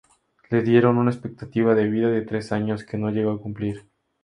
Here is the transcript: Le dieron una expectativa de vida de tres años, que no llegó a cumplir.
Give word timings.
Le 0.49 0.63
dieron 0.63 0.97
una 0.97 1.11
expectativa 1.11 1.75
de 1.75 1.87
vida 1.87 2.09
de 2.09 2.23
tres 2.23 2.51
años, 2.51 2.83
que 2.83 2.97
no 2.97 3.11
llegó 3.11 3.33
a 3.33 3.39
cumplir. 3.39 3.85